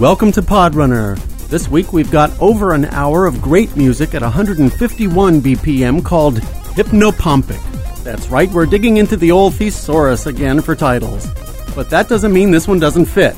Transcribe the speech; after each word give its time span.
welcome 0.00 0.32
to 0.32 0.42
Podrunner. 0.42 1.16
This 1.48 1.68
week 1.68 1.92
we've 1.92 2.10
got 2.10 2.36
over 2.40 2.72
an 2.72 2.86
hour 2.86 3.26
of 3.26 3.40
great 3.40 3.76
music 3.76 4.12
at 4.14 4.22
151 4.22 5.40
BPM 5.40 6.04
called 6.04 6.40
Hypnopompic. 6.74 8.02
That's 8.02 8.26
right, 8.26 8.50
we're 8.50 8.66
digging 8.66 8.96
into 8.96 9.16
the 9.16 9.30
old 9.30 9.54
thesaurus 9.54 10.26
again 10.26 10.60
for 10.60 10.74
titles. 10.74 11.30
But 11.76 11.90
that 11.90 12.08
doesn't 12.08 12.32
mean 12.32 12.50
this 12.50 12.66
one 12.66 12.80
doesn't 12.80 13.04
fit. 13.04 13.34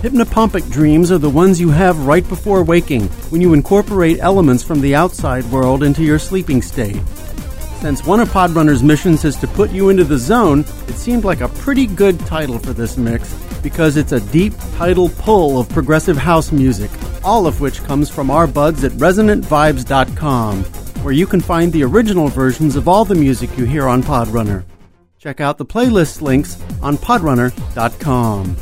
Hypnopompic 0.00 0.70
dreams 0.70 1.12
are 1.12 1.18
the 1.18 1.28
ones 1.28 1.60
you 1.60 1.68
have 1.68 2.06
right 2.06 2.26
before 2.26 2.64
waking, 2.64 3.08
when 3.28 3.42
you 3.42 3.52
incorporate 3.52 4.20
elements 4.20 4.62
from 4.62 4.80
the 4.80 4.94
outside 4.94 5.44
world 5.50 5.82
into 5.82 6.02
your 6.02 6.18
sleeping 6.18 6.62
state. 6.62 6.96
Since 7.80 8.04
one 8.04 8.20
of 8.20 8.28
Podrunner's 8.28 8.82
missions 8.82 9.24
is 9.24 9.36
to 9.36 9.46
put 9.46 9.70
you 9.70 9.88
into 9.88 10.04
the 10.04 10.18
zone, 10.18 10.60
it 10.86 10.96
seemed 10.96 11.24
like 11.24 11.40
a 11.40 11.48
pretty 11.48 11.86
good 11.86 12.20
title 12.20 12.58
for 12.58 12.74
this 12.74 12.98
mix 12.98 13.32
because 13.62 13.96
it's 13.96 14.12
a 14.12 14.20
deep 14.32 14.52
tidal 14.76 15.08
pull 15.08 15.58
of 15.58 15.66
progressive 15.70 16.18
house 16.18 16.52
music, 16.52 16.90
all 17.24 17.46
of 17.46 17.62
which 17.62 17.82
comes 17.84 18.10
from 18.10 18.30
our 18.30 18.46
buds 18.46 18.84
at 18.84 18.92
resonantvibes.com, 18.92 20.62
where 21.02 21.14
you 21.14 21.26
can 21.26 21.40
find 21.40 21.72
the 21.72 21.82
original 21.82 22.28
versions 22.28 22.76
of 22.76 22.86
all 22.86 23.06
the 23.06 23.14
music 23.14 23.56
you 23.56 23.64
hear 23.64 23.88
on 23.88 24.02
Podrunner. 24.02 24.62
Check 25.18 25.40
out 25.40 25.56
the 25.56 25.64
playlist 25.64 26.20
links 26.20 26.62
on 26.82 26.98
podrunner.com. 26.98 28.56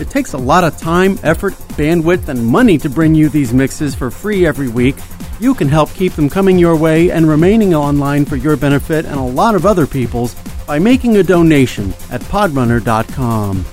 It 0.00 0.08
takes 0.08 0.34
a 0.34 0.38
lot 0.38 0.62
of 0.62 0.78
time, 0.78 1.18
effort, 1.24 1.54
bandwidth, 1.74 2.28
and 2.28 2.46
money 2.46 2.78
to 2.78 2.88
bring 2.88 3.16
you 3.16 3.28
these 3.28 3.52
mixes 3.52 3.96
for 3.96 4.12
free 4.12 4.46
every 4.46 4.68
week, 4.68 4.94
you 5.40 5.54
can 5.54 5.68
help 5.68 5.92
keep 5.94 6.12
them 6.14 6.28
coming 6.28 6.58
your 6.58 6.76
way 6.76 7.10
and 7.10 7.28
remaining 7.28 7.74
online 7.74 8.24
for 8.24 8.36
your 8.36 8.56
benefit 8.56 9.04
and 9.04 9.16
a 9.16 9.22
lot 9.22 9.54
of 9.54 9.64
other 9.64 9.86
people's 9.86 10.34
by 10.66 10.78
making 10.78 11.16
a 11.16 11.22
donation 11.22 11.94
at 12.10 12.20
podrunner.com. 12.22 13.64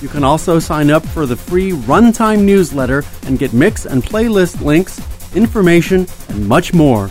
You 0.00 0.08
can 0.08 0.24
also 0.24 0.58
sign 0.58 0.90
up 0.90 1.06
for 1.06 1.24
the 1.24 1.36
free 1.36 1.70
Runtime 1.70 2.44
newsletter 2.44 3.04
and 3.26 3.38
get 3.38 3.52
mix 3.52 3.86
and 3.86 4.02
playlist 4.02 4.60
links, 4.60 5.00
information, 5.34 6.06
and 6.28 6.46
much 6.46 6.74
more. 6.74 7.08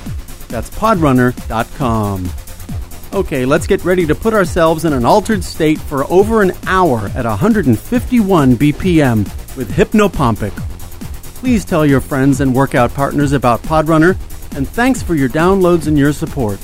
That's 0.49 0.69
podrunner.com. 0.69 2.29
Okay, 3.13 3.45
let's 3.45 3.67
get 3.67 3.85
ready 3.85 4.05
to 4.05 4.15
put 4.15 4.33
ourselves 4.33 4.85
in 4.85 4.93
an 4.93 5.05
altered 5.05 5.43
state 5.43 5.79
for 5.79 6.11
over 6.11 6.41
an 6.41 6.51
hour 6.67 7.09
at 7.15 7.25
151 7.25 8.55
BPM 8.57 9.17
with 9.55 9.71
Hypnopompic 9.71 10.72
Please 11.44 11.66
tell 11.66 11.86
your 11.86 11.99
friends 11.99 12.39
and 12.39 12.55
workout 12.55 12.94
partners 12.94 13.33
about 13.33 13.61
Podrunner, 13.63 14.11
and 14.55 14.66
thanks 14.66 15.03
for 15.03 15.13
your 15.13 15.27
downloads 15.27 15.88
and 15.88 16.00
your 16.00 16.13
support. 16.13 16.58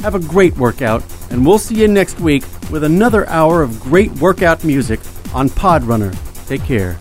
Have 0.00 0.14
a 0.14 0.18
great 0.18 0.54
workout, 0.58 1.02
and 1.30 1.46
we'll 1.46 1.56
see 1.56 1.76
you 1.76 1.88
next 1.88 2.20
week 2.20 2.44
with 2.70 2.84
another 2.84 3.26
hour 3.30 3.62
of 3.62 3.80
great 3.80 4.12
workout 4.16 4.62
music 4.64 5.00
on 5.32 5.48
Podrunner. 5.48 6.14
Take 6.46 6.62
care. 6.64 6.98